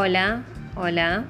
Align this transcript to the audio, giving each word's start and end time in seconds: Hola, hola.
Hola, 0.00 0.44
hola. 0.76 1.24